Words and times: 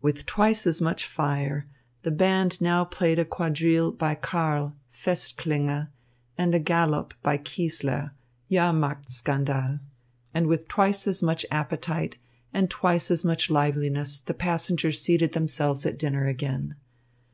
With 0.00 0.24
twice 0.24 0.66
as 0.66 0.80
much 0.80 1.04
fire, 1.06 1.66
the 2.00 2.10
band 2.10 2.62
now 2.62 2.82
played 2.82 3.18
a 3.18 3.26
quadrille 3.26 3.92
by 3.92 4.14
Karl, 4.14 4.74
Festklänge, 4.90 5.88
and 6.38 6.54
a 6.54 6.58
galop 6.58 7.12
by 7.22 7.36
Kiesler, 7.36 8.12
Jahrmarktskandal; 8.50 9.80
and 10.32 10.46
with 10.46 10.66
twice 10.66 11.06
as 11.06 11.22
much 11.22 11.44
appetite 11.50 12.16
and 12.54 12.70
twice 12.70 13.10
as 13.10 13.22
much 13.22 13.50
liveliness 13.50 14.18
the 14.20 14.32
passengers 14.32 15.02
seated 15.02 15.34
themselves 15.34 15.84
at 15.84 15.98
dinner 15.98 16.24
again. 16.26 16.76